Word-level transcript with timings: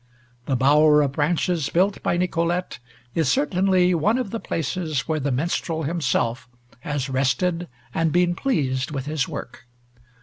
The 0.47 0.55
bower 0.55 1.03
of 1.03 1.11
branches 1.11 1.69
built 1.69 2.01
by 2.01 2.17
Nicolete 2.17 2.79
is 3.13 3.29
certainly 3.31 3.93
one 3.93 4.17
of 4.17 4.31
the 4.31 4.39
places 4.39 5.01
where 5.01 5.19
the 5.19 5.31
minstrel 5.31 5.83
himself 5.83 6.49
has 6.79 7.07
rested 7.07 7.67
and 7.93 8.11
been 8.11 8.33
pleased 8.33 8.89
with 8.89 9.05
his 9.05 9.27
work. 9.27 9.67